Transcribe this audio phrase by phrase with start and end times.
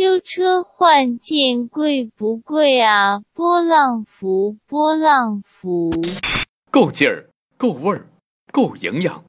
[0.00, 3.20] 修车换件贵不贵啊？
[3.34, 5.92] 波浪符，波浪符，
[6.70, 8.06] 够劲儿，够味儿，
[8.50, 9.22] 够营养。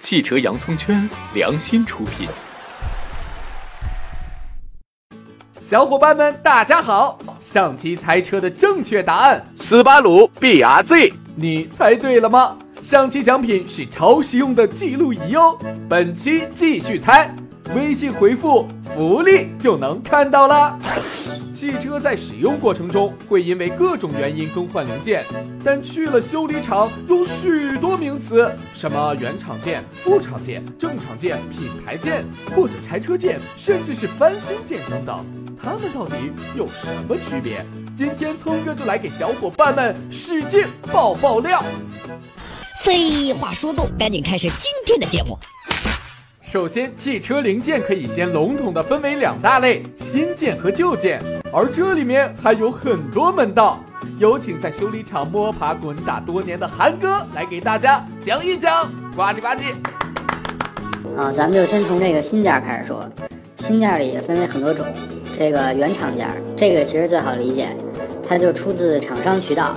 [0.00, 2.28] 汽车洋葱圈良心出品。
[5.58, 7.18] 小伙伴们，大家好！
[7.40, 12.58] 上期猜车的正确答案斯巴鲁 BRZ，你猜对了吗？
[12.82, 15.56] 上期奖品是超实用的记录仪哦。
[15.88, 17.34] 本期继续猜。
[17.74, 20.78] 微信回复“福利”就能看到了。
[21.52, 25.24] 汽车在使用过程中会因为各种原因更换零件，
[25.64, 32.24] 但去了修理厂有许多名词，什么原厂件、副厂件、正厂件、品牌件
[32.56, 35.24] 或者拆车件，甚至是翻新件等等，
[35.62, 36.14] 它们到底
[36.56, 37.64] 有什么区别？
[37.94, 41.62] 今天聪哥就来给小伙伴们使劲爆爆料。
[42.82, 45.38] 废话说够，赶紧开始今天的节目。
[46.52, 51.18] 首先，汽车零件可以先笼统的分为两大类：新件和旧件。
[51.50, 53.82] 而这里面还有很多门道。
[54.18, 58.86] 有请在修理厂摸爬滚打多年的韩哥来给大家讲一讲。
[59.16, 59.72] 呱唧呱唧。
[61.16, 63.08] 啊，咱们就先从这个新件开始说。
[63.56, 64.84] 新件里也分为很多种。
[65.34, 67.74] 这个原厂件，这个其实最好理解，
[68.28, 69.74] 它就出自厂商渠道。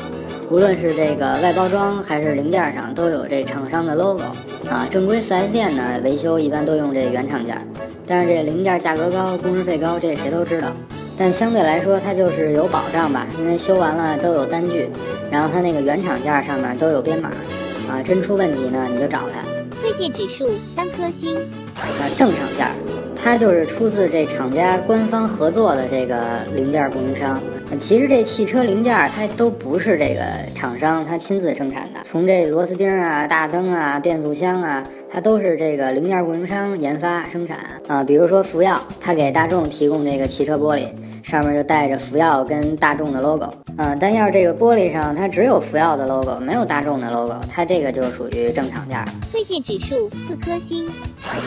[0.50, 4.24] 无论是这个外包装还是零件上，都有这厂商的 logo
[4.70, 4.88] 啊。
[4.90, 7.58] 正规 4S 店呢，维修一般都用这原厂件，
[8.06, 10.72] 但是这零件价格高，工时费高，这谁都知道。
[11.18, 14.90] 但相对来说，它就是有保障吧，因为修完了都有单据，
[15.32, 17.32] 然后它那个原厂件上面都有编码
[17.90, 18.02] 啊。
[18.04, 19.44] 真出问题呢，你就找他。
[19.82, 21.38] 推荐指数三颗星。
[21.76, 22.68] 啊，正厂件，
[23.16, 27.42] 它就是出自这厂家官方合作的这个零件供应商。
[27.80, 30.22] 其实这汽车零件它都不是这个
[30.54, 38.04] 厂商它亲自生产的，从这螺丝钉啊、大灯啊、变速箱啊，它都是这个零件供应商研发生产啊。
[38.04, 40.88] 比如说福耀，它给大众提供这个汽车玻璃，
[41.26, 43.98] 上面就带着福耀跟大众的 logo 嗯。
[44.00, 49.04] 但要是这个玻璃上它只有福耀的 logo，没有大众的 logo，它这个就属于正常价。
[49.32, 50.88] 推荐指数四颗星。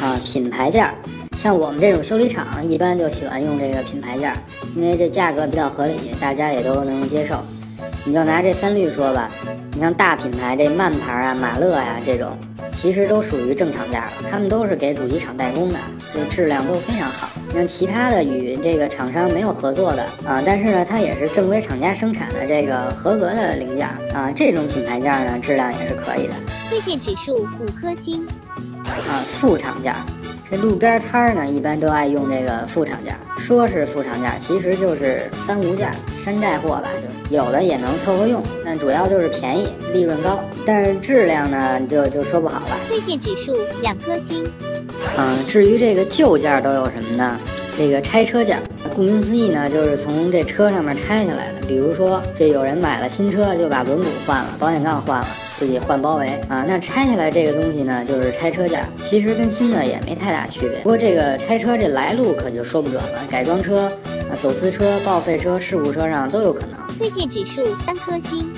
[0.03, 0.93] 啊，品牌件。
[1.37, 4.35] 像我们这种修理厂，一般就喜欢用这个品牌件，
[4.75, 7.37] 因为这价格比较合理，大家也都能接受。
[8.05, 9.31] 你就拿这三绿说吧，
[9.75, 12.37] 你像大品牌这曼牌啊、马勒呀这种，
[12.81, 15.79] 其实都属于正常价了，他们都是给主机厂代工的，
[16.15, 17.29] 这质量都非常好。
[17.53, 26.35] 像其他的与这个厂商没有合作的啊，但是呢，它也是正规厂家生产的这个合格的零件啊，这种品牌件呢，质量也是可以的。
[26.69, 28.25] 推荐指数五颗星。
[28.85, 29.93] 啊，副厂件。
[30.51, 35.93] 这路边摊儿呢，一般都爱用这个副厂件，说是副厂件，其实就是三无件、
[36.25, 42.79] 山寨货吧，就有的也能凑合用，但主要就是便宜，利润高，但是质量呢，就就说不好了。
[42.89, 44.51] 推荐指数两颗星。
[45.19, 47.39] 嗯，至于这个旧件都有什么呢？
[47.77, 48.59] 这个拆车件，
[48.97, 51.67] 顾名思义呢，就是从这车上面拆下来的。
[51.69, 55.29] 比如说，这有人买了新车，就把轮毂换了，保险杠换了。
[55.59, 60.79] 自己换包围啊，那拆下来这个东西呢，就是拆车件，其实跟新的也没太大区别。
[60.79, 63.91] 不过这个拆车这来路可就说不准了，改装车
[64.31, 66.79] 啊、走私车、报废车、事故车上都有可能。
[66.97, 68.49] 推荐指数三颗星。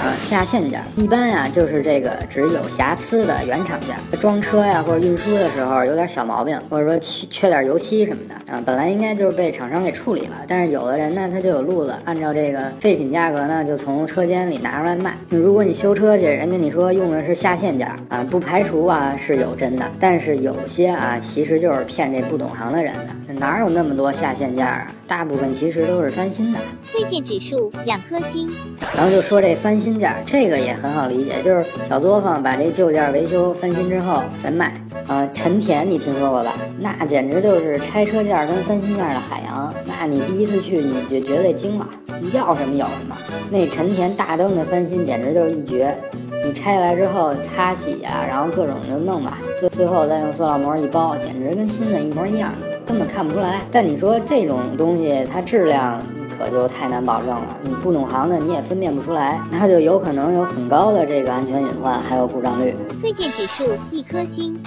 [0.00, 15.18] 呃，下线件一般呀，就是这个只有瑕疵的原厂件，装车呀或者运输的时候有点小毛病，或者说缺缺点油漆什么的啊，本来应该就是被厂商给处理了，但是有的人呢他就有路子，按照这个废品价格呢就从车间里拿出来卖。
[15.30, 22.94] 如果你修车去，人家你说用的是下线件啊，不排除啊是有真的，但是有些啊其实就是骗这不懂行的人
[23.26, 24.86] 的，哪有那么多下线件啊？
[25.08, 26.58] 大部分其实都是翻新的。
[26.92, 28.48] 推荐指数两颗星。
[28.94, 29.87] 然后就说这翻新。
[29.88, 34.70] 新件这个也很好理解，就是小作坊把这旧件维修翻新之后再卖
[35.06, 35.26] 啊。
[35.32, 36.52] 陈田你听说过吧？
[36.78, 39.72] 那简直就是拆车件跟翻新件的海洋。
[39.86, 41.88] 那你第一次去你就绝对惊了，
[42.20, 43.16] 你要什么有什么。
[43.50, 45.96] 那陈田大灯的翻新简直就是一绝，
[46.44, 52.52] 你拆下来之后擦洗呀，然后各种就弄吧，最最后再用塑料膜一包，简直跟新的一模一样，
[52.86, 53.62] 根本看不出来。
[53.72, 55.98] 但你说这种东西它质量？
[56.38, 62.74] 可就太难保证了，你不懂行的你也分辨不出来，那就有可能有很高的这个安全隐患，还有故障率。
[63.00, 64.58] 推荐指数一颗星。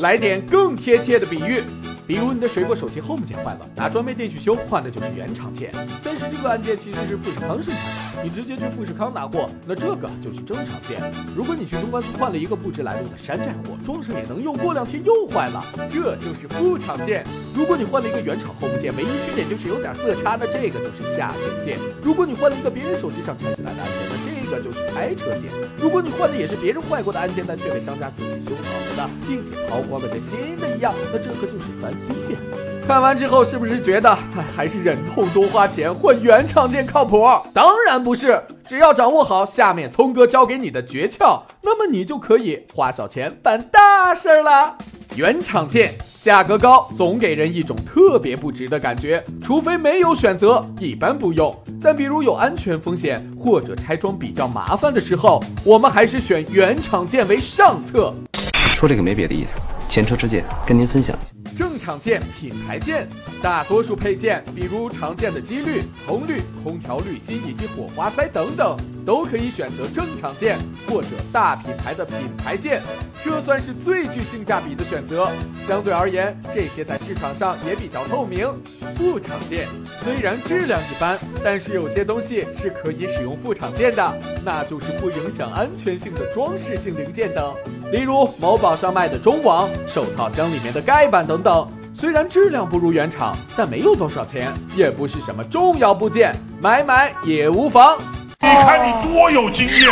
[0.00, 1.62] 来点更贴切的比喻。
[2.08, 5.70] 比如你的水果手机 Home 键坏了，拿专卖店去修，换的就是原厂件。
[6.02, 11.02] 但是这个按键其实是富士康生产的，你直接去富士康拿货，那这个就是正厂件。
[11.36, 17.22] 如果你去中关村换了一个不知来路的山寨货，装上也能用，过两天又坏了，这就是副厂件。
[17.54, 21.76] 如果你换了一个原厂 Home 键，唯一缺点就是有点色差，那这个就是下线件。
[22.00, 25.50] 如果你换了一个别人手机上拆下来的按键，那这个就是拆车件。
[25.76, 31.88] 如果你换的也是别人坏过的按键，但却被商家自己修好了的，并且抛光了跟新的一样，那这个就是翻。
[31.98, 32.36] 新件，
[32.86, 37.26] 看完之后是不是觉得，哎，还是忍痛多花钱换原厂件靠谱？
[37.52, 44.78] 当然不是，只要掌握好下面聪哥教给你的诀窍，那么你就可以花小钱办大事了。
[45.16, 45.94] 原厂件
[46.28, 51.58] 价格高，总给人一种特别不值的感觉，除非没有选择，一般不用。
[51.80, 58.12] 但比如有安全风险或者拆装比较麻烦的时候，我们还是选原厂件为上策。
[58.74, 59.58] 说这个没别的意思，
[59.88, 61.34] 前车之鉴跟您分享一下。
[61.56, 63.08] 正厂件、品牌件，
[63.40, 68.76] 大多数配件，比如常见的机滤、铜滤、空调滤芯以及火花塞等等，
[69.08, 72.82] 都可以选择正常件或者大品牌的品牌件，
[73.24, 75.30] 这算是最具性价比的选择。
[75.66, 78.46] 相对而言，这些在市场上也比较透明。
[78.94, 79.66] 副厂件
[80.02, 84.14] 虽然质量一般，但是有些东西是可以使用副厂件的，
[84.44, 87.54] 那就是不影响安全性的装饰性零件等，
[87.90, 91.66] 例如某宝上卖的中网、手套箱里面的盖板等等。
[91.94, 97.96] 虽然质量不如原厂，但没有多少钱，也不是什么重要部件，买买也无妨。
[98.48, 99.90] 你看你多有经验！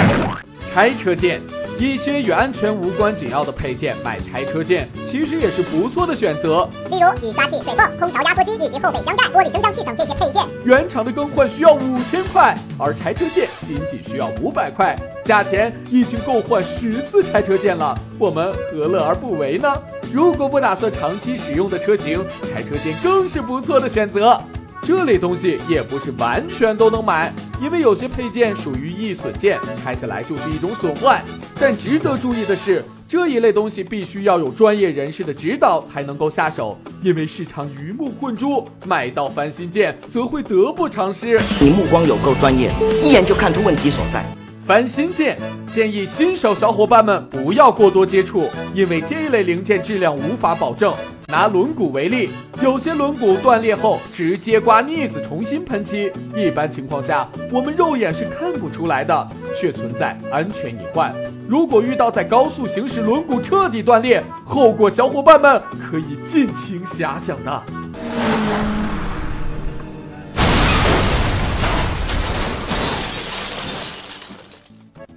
[0.72, 1.42] 拆车件，
[1.78, 6.66] 一些与安全无关紧要的配件，买拆车件其实也是不错的选择。
[6.90, 19.70] 例如雨刷器、水泵、空调压缩机以及后备箱盖、玻璃升降器等这些配件，原厂的更换需要五千块，而拆车件仅仅需要五百块，价钱已经够换十次拆车件了，我们何乐而不为呢？
[20.10, 24.40] 如果不打算长期使用的车型，拆车件更是不错的选择。
[24.82, 31.24] 这类东西也不是完全都能买，因为有些配件属于易损件，拆下来就是一种损坏。
[31.58, 41.40] 但值得注意的是，这一类东西必须要有专业人士的指导才能够下手，因为市场鱼目混珠，买到翻新件则会得不偿失。
[41.58, 42.70] 你目光有够专业，
[43.02, 44.24] 一眼就看出问题所在。
[44.60, 45.38] 翻新件
[45.72, 50.92] 建议新手小伙伴们不要过多接触，因为这类零件质量无法保证。
[51.28, 52.30] 拿轮毂为例，
[52.62, 61.12] 有些轮毂断裂后直接刮腻子重新喷漆，一般情况下我们肉眼是看不出来的，却存在安全隐患。
[61.48, 67.62] 如果遇到在高速行驶轮毂彻底断裂，后果小伙伴们可以尽情遐想的。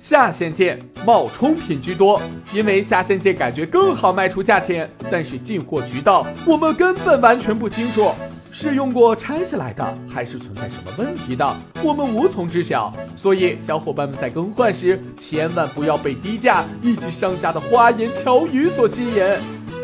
[0.10, 2.20] 下线件冒充品居多，
[2.52, 8.10] 因为下线件感觉更好卖出价钱，但是进货渠道我们根本完全不清楚，
[8.50, 12.92] 是用过拆下来的，还是存在什么问题的，我们无从知晓。
[13.16, 19.24] 所以小伙伴们在更换时，千万不要被低价以及商家的花言巧语所吸引。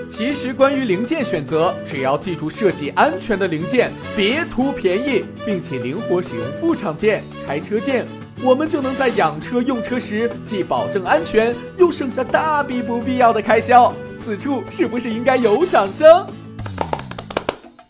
[0.09, 8.07] 其实关于零件选择，只要记住设计安全的零件，别图便宜，并且灵活使用副厂件、拆车件。
[8.43, 13.93] 我们就能在养车用车时既保证安全，又省下大笔不必要的开销。
[14.17, 16.25] 此处是不是应该有掌声？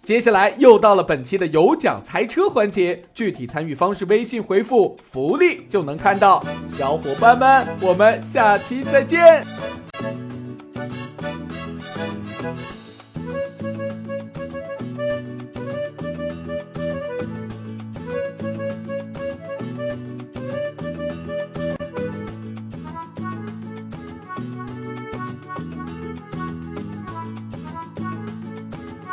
[0.03, 6.45] 接下来又到了本期的有奖猜车环节，具体参与方式微信回复“福利”就能看到。
[6.67, 9.43] 小伙伴们，我们下期再见。